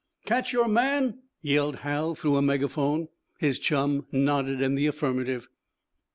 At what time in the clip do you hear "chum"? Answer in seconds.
3.59-4.07